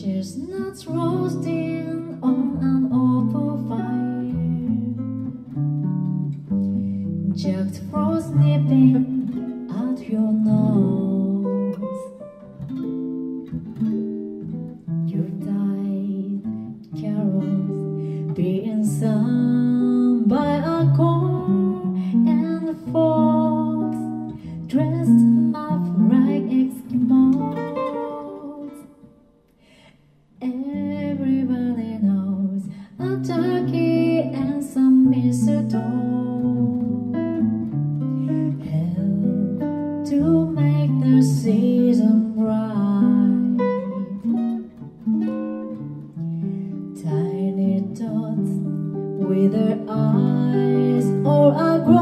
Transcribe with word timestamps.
chestnuts 0.00 0.86
roasting 0.86 2.20
on 2.22 2.56
an 2.62 2.86
open 2.92 3.68
fire. 3.68 4.44
Jack 7.34 7.66
frost 7.90 8.32
nipping 8.32 9.66
at 9.72 9.98
your 10.08 10.32
nose. 10.32 11.76
Yuletide 15.10 16.42
carols 17.00 18.36
being 18.36 18.84
sung 18.84 20.28
by 20.28 20.58
a 20.58 20.86
choir 20.94 21.96
and 22.36 22.76
folks 22.92 23.98
dressed 24.68 25.27
help 35.76 37.12
to 40.08 40.20
make 40.50 40.92
the 41.00 41.22
season 41.22 42.32
bright. 42.34 43.58
Tiny 47.02 47.80
dots 47.92 48.52
with 49.28 49.52
their 49.52 49.78
eyes 49.88 51.06
all 51.26 51.50
aglow 51.52 51.97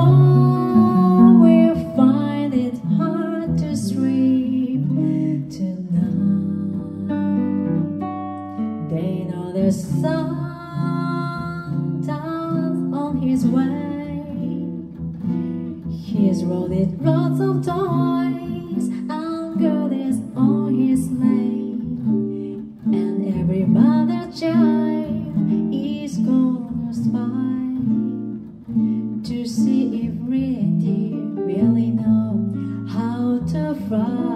his 13.27 13.45
way. 13.45 14.23
He's 15.91 16.43
loaded 16.45 17.03
lots 17.03 17.41
of 17.41 17.57
toys 17.65 18.89
and 18.89 19.59
goodies 19.59 20.21
on 20.37 20.75
his 20.75 21.07
sleigh. 21.07 21.75
And 22.95 23.41
every 23.41 23.65
mother 23.65 24.31
child 24.33 25.75
is 25.75 26.19
gonna 26.19 26.95
spy 26.95 27.67
to 29.29 29.45
see 29.45 30.07
if 30.07 30.13
reindeer 30.21 31.19
really 31.45 31.91
know 31.91 32.87
how 32.89 33.41
to 33.53 33.75
fly. 33.89 34.36